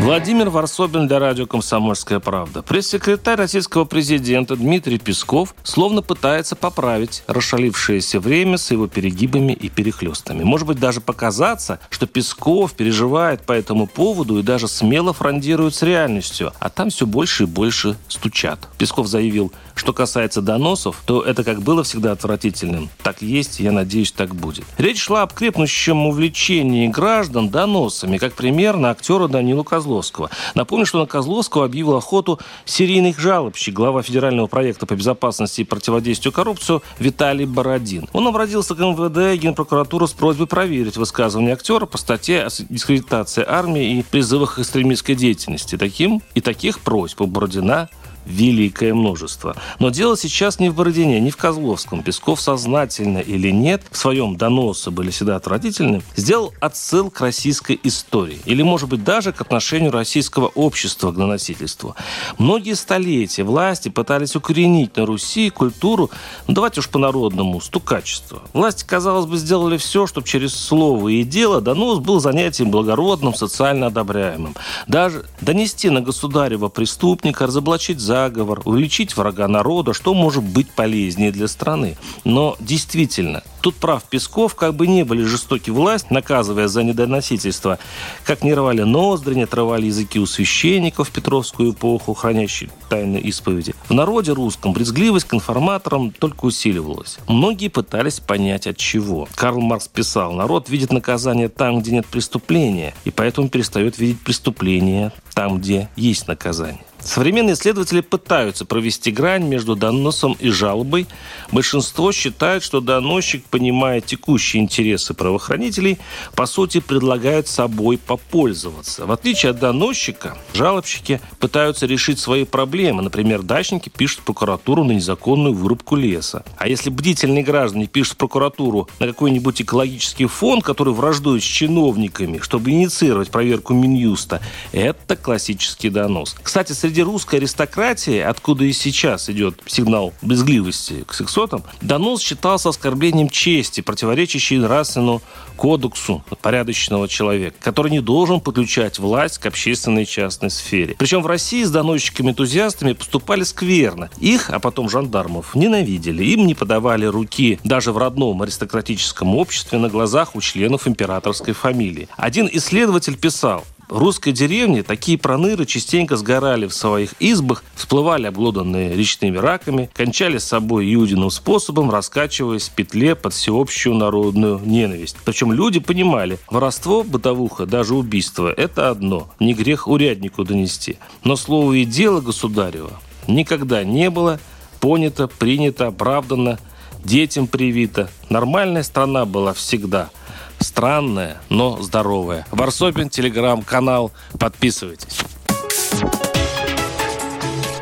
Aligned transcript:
Владимир 0.00 0.48
Варсобин 0.48 1.08
для 1.08 1.18
радио 1.18 1.46
«Комсомольская 1.46 2.20
правда». 2.20 2.62
Пресс-секретарь 2.62 3.36
российского 3.36 3.84
президента 3.84 4.54
Дмитрий 4.54 4.98
Песков 4.98 5.56
словно 5.64 6.02
пытается 6.02 6.54
поправить 6.54 7.24
расшалившееся 7.26 8.20
время 8.20 8.58
с 8.58 8.70
его 8.70 8.86
перегибами 8.86 9.52
и 9.52 9.68
перехлестами. 9.68 10.44
Может 10.44 10.68
быть, 10.68 10.78
даже 10.78 11.00
показаться, 11.00 11.80
что 11.90 12.06
Песков 12.06 12.74
переживает 12.74 13.42
по 13.42 13.52
этому 13.52 13.88
поводу 13.88 14.38
и 14.38 14.44
даже 14.44 14.68
смело 14.68 15.12
фрондирует 15.12 15.74
с 15.74 15.82
реальностью, 15.82 16.52
а 16.60 16.70
там 16.70 16.90
все 16.90 17.04
больше 17.04 17.42
и 17.42 17.46
больше 17.46 17.96
стучат. 18.06 18.68
Песков 18.78 19.08
заявил, 19.08 19.52
что 19.74 19.92
касается 19.92 20.40
доносов, 20.40 21.02
то 21.06 21.22
это 21.22 21.42
как 21.42 21.60
было 21.60 21.82
всегда 21.82 22.12
отвратительным, 22.12 22.88
так 23.02 23.20
есть, 23.20 23.58
я 23.58 23.72
надеюсь, 23.72 24.12
так 24.12 24.36
будет. 24.36 24.64
Речь 24.78 25.00
шла 25.00 25.22
об 25.22 25.32
крепнущем 25.32 26.06
увлечении 26.06 26.86
граждан 26.86 27.48
доносами, 27.48 28.18
как 28.18 28.34
пример 28.34 28.76
на 28.76 28.90
актера 28.90 29.26
Данилу 29.26 29.64
Козловского 29.64 29.87
Козловского. 29.88 30.30
Напомню, 30.54 30.84
что 30.84 30.98
на 30.98 31.06
Козловского 31.06 31.64
объявил 31.64 31.96
охоту 31.96 32.38
серийный 32.66 33.14
жалобщик, 33.16 33.74
глава 33.74 34.02
федерального 34.02 34.46
проекта 34.46 34.86
по 34.86 34.94
безопасности 34.94 35.62
и 35.62 35.64
противодействию 35.64 36.32
коррупцию 36.32 36.82
Виталий 36.98 37.46
Бородин. 37.46 38.06
Он 38.12 38.28
обратился 38.28 38.74
к 38.74 38.78
МВД 38.78 39.34
и 39.34 39.38
Генпрокуратуру 39.38 40.06
с 40.06 40.12
просьбой 40.12 40.46
проверить 40.46 40.98
высказывания 40.98 41.54
актера 41.54 41.86
по 41.86 41.96
статье 41.96 42.44
о 42.44 42.48
дискредитации 42.68 43.44
армии 43.46 43.98
и 43.98 44.02
призывах 44.02 44.56
к 44.56 44.58
экстремистской 44.58 45.14
деятельности. 45.14 45.76
Таким 45.78 46.22
и 46.34 46.40
таких 46.40 46.80
просьб 46.80 47.22
у 47.22 47.26
Бородина 47.26 47.88
великое 48.28 48.94
множество. 48.94 49.56
Но 49.78 49.90
дело 49.90 50.16
сейчас 50.16 50.60
не 50.60 50.68
в 50.68 50.74
Бородине, 50.74 51.18
не 51.20 51.30
в 51.30 51.36
Козловском. 51.36 52.02
Песков 52.02 52.40
сознательно 52.40 53.18
или 53.18 53.50
нет, 53.50 53.82
в 53.90 53.96
своем 53.96 54.36
доносе 54.36 54.90
были 54.90 55.10
всегда 55.10 55.36
отвратительны, 55.36 56.02
сделал 56.14 56.52
отсыл 56.60 57.10
к 57.10 57.20
российской 57.20 57.80
истории. 57.82 58.38
Или, 58.44 58.62
может 58.62 58.88
быть, 58.88 59.02
даже 59.02 59.32
к 59.32 59.40
отношению 59.40 59.90
российского 59.90 60.46
общества 60.46 61.10
к 61.10 61.16
доносительству. 61.16 61.96
Многие 62.36 62.74
столетия 62.74 63.44
власти 63.44 63.88
пытались 63.88 64.36
укоренить 64.36 64.96
на 64.96 65.06
Руси 65.06 65.50
культуру, 65.50 66.10
ну 66.46 66.54
давайте 66.54 66.80
уж 66.80 66.88
по-народному, 66.88 67.60
стукачество. 67.60 68.42
Власти, 68.52 68.84
казалось 68.84 69.26
бы, 69.26 69.36
сделали 69.36 69.78
все, 69.78 70.06
чтобы 70.06 70.26
через 70.26 70.54
слово 70.54 71.08
и 71.08 71.22
дело 71.22 71.60
донос 71.60 72.00
был 72.00 72.20
занятием 72.20 72.70
благородным, 72.70 73.34
социально 73.34 73.86
одобряемым. 73.86 74.54
Даже 74.86 75.24
донести 75.40 75.88
на 75.90 76.00
государева 76.00 76.68
преступника, 76.68 77.46
разоблачить 77.46 78.00
за 78.00 78.17
заговор, 78.18 78.62
увеличить 78.64 79.16
врага 79.16 79.46
народа, 79.46 79.92
что 79.94 80.12
может 80.12 80.42
быть 80.42 80.70
полезнее 80.70 81.30
для 81.30 81.46
страны. 81.46 81.96
Но 82.24 82.56
действительно, 82.58 83.42
тут 83.68 83.74
прав 83.74 84.02
Песков, 84.04 84.54
как 84.54 84.74
бы 84.74 84.86
не 84.86 85.02
были 85.02 85.24
жестоки 85.24 85.68
власть, 85.68 86.10
наказывая 86.10 86.68
за 86.68 86.82
недоносительство, 86.82 87.78
как 88.24 88.42
не 88.42 88.54
рвали 88.54 88.80
ноздри, 88.80 89.34
не 89.34 89.42
отрывали 89.42 89.84
языки 89.84 90.18
у 90.18 90.24
священников 90.24 91.08
в 91.08 91.12
Петровскую 91.12 91.72
эпоху, 91.72 92.14
хранящих 92.14 92.70
тайны 92.88 93.18
исповеди. 93.18 93.74
В 93.90 93.92
народе 93.92 94.32
русском 94.32 94.72
брезгливость 94.72 95.26
к 95.26 95.34
информаторам 95.34 96.12
только 96.12 96.46
усиливалась. 96.46 97.18
Многие 97.28 97.68
пытались 97.68 98.20
понять 98.20 98.66
от 98.66 98.78
чего. 98.78 99.28
Карл 99.34 99.60
Маркс 99.60 99.86
писал, 99.86 100.32
народ 100.32 100.70
видит 100.70 100.90
наказание 100.90 101.50
там, 101.50 101.80
где 101.80 101.90
нет 101.90 102.06
преступления, 102.06 102.94
и 103.04 103.10
поэтому 103.10 103.50
перестает 103.50 103.98
видеть 103.98 104.20
преступления 104.20 105.12
там, 105.34 105.58
где 105.58 105.90
есть 105.94 106.26
наказание. 106.26 106.80
Современные 107.00 107.54
исследователи 107.54 108.00
пытаются 108.00 108.64
провести 108.64 109.10
грань 109.10 109.44
между 109.44 109.76
доносом 109.76 110.36
и 110.40 110.50
жалобой. 110.50 111.06
Большинство 111.52 112.12
считает, 112.12 112.62
что 112.62 112.80
доносчик, 112.80 113.44
понимая 113.58 114.00
текущие 114.00 114.62
интересы 114.62 115.14
правоохранителей, 115.14 115.98
по 116.36 116.46
сути 116.46 116.78
предлагает 116.78 117.48
собой 117.48 117.98
попользоваться. 117.98 119.04
В 119.04 119.10
отличие 119.10 119.50
от 119.50 119.58
доносчика, 119.58 120.38
жалобщики 120.54 121.20
пытаются 121.40 121.86
решить 121.86 122.20
свои 122.20 122.44
проблемы. 122.44 123.02
Например, 123.02 123.42
дачники 123.42 123.88
пишут 123.88 124.20
прокуратуру 124.20 124.84
на 124.84 124.92
незаконную 124.92 125.54
вырубку 125.54 125.96
леса. 125.96 126.44
А 126.56 126.68
если 126.68 126.88
бдительные 126.88 127.42
граждане 127.42 127.88
пишут 127.88 128.16
прокуратуру 128.16 128.88
на 129.00 129.08
какой-нибудь 129.08 129.60
экологический 129.62 130.26
фонд, 130.26 130.62
который 130.62 130.94
враждует 130.94 131.42
с 131.42 131.46
чиновниками, 131.46 132.38
чтобы 132.38 132.70
инициировать 132.70 133.32
проверку 133.32 133.74
Минюста, 133.74 134.40
это 134.70 135.16
классический 135.16 135.90
донос. 135.90 136.36
Кстати, 136.40 136.74
среди 136.74 137.02
русской 137.02 137.36
аристократии, 137.36 138.20
откуда 138.20 138.62
и 138.62 138.72
сейчас 138.72 139.28
идет 139.28 139.60
сигнал 139.66 140.12
брезгливости 140.22 141.02
к 141.08 141.12
сексотам, 141.12 141.64
донос 141.80 142.22
считался 142.22 142.68
оскорблением 142.68 143.28
чести, 143.38 143.82
противоречащей 143.82 144.58
нравственному 144.58 145.22
кодексу 145.56 146.24
порядочного 146.42 147.06
человека, 147.06 147.56
который 147.60 147.92
не 147.92 148.00
должен 148.00 148.40
подключать 148.40 148.98
власть 148.98 149.38
к 149.38 149.46
общественной 149.46 150.02
и 150.02 150.06
частной 150.06 150.50
сфере. 150.50 150.96
Причем 150.98 151.22
в 151.22 151.26
России 151.28 151.62
с 151.62 151.70
доносчиками-энтузиастами 151.70 152.94
поступали 152.94 153.44
скверно. 153.44 154.10
Их, 154.18 154.50
а 154.50 154.58
потом 154.58 154.90
жандармов, 154.90 155.54
ненавидели. 155.54 156.24
Им 156.24 156.48
не 156.48 156.54
подавали 156.54 157.06
руки 157.06 157.60
даже 157.62 157.92
в 157.92 157.98
родном 157.98 158.42
аристократическом 158.42 159.36
обществе 159.36 159.78
на 159.78 159.88
глазах 159.88 160.34
у 160.34 160.40
членов 160.40 160.88
императорской 160.88 161.54
фамилии. 161.54 162.08
Один 162.16 162.48
исследователь 162.50 163.16
писал, 163.16 163.64
русской 163.88 164.32
деревне 164.32 164.82
такие 164.82 165.18
проныры 165.18 165.66
частенько 165.66 166.16
сгорали 166.16 166.66
в 166.66 166.74
своих 166.74 167.14
избах, 167.20 167.64
всплывали 167.74 168.26
обглоданные 168.26 168.94
речными 168.94 169.38
раками, 169.38 169.90
кончали 169.94 170.38
с 170.38 170.44
собой 170.44 170.92
иудиным 170.94 171.30
способом, 171.30 171.90
раскачиваясь 171.90 172.68
в 172.68 172.72
петле 172.74 173.14
под 173.14 173.34
всеобщую 173.34 173.94
народную 173.94 174.60
ненависть. 174.64 175.16
Причем 175.24 175.52
люди 175.52 175.80
понимали, 175.80 176.38
воровство, 176.50 177.02
бытовуха, 177.02 177.66
даже 177.66 177.94
убийство– 177.94 178.52
это 178.56 178.90
одно, 178.90 179.28
не 179.40 179.54
грех 179.54 179.88
уряднику 179.88 180.44
донести. 180.44 180.98
Но 181.24 181.36
слово 181.36 181.74
и 181.74 181.84
дело 181.84 182.20
государева 182.20 183.00
никогда 183.26 183.84
не 183.84 184.10
было 184.10 184.40
понято, 184.80 185.28
принято, 185.28 185.88
оправдано, 185.88 186.58
детям 187.04 187.46
привито. 187.46 188.10
Нормальная 188.28 188.82
страна 188.82 189.24
была 189.24 189.52
всегда– 189.52 190.10
Странная, 190.60 191.38
но 191.48 191.80
здоровая. 191.82 192.46
Варсобин, 192.50 193.08
телеграм-канал. 193.08 194.12
Подписывайтесь. 194.38 195.18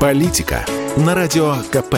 Политика 0.00 0.64
на 0.96 1.14
радио 1.14 1.56
КП. 1.70 1.96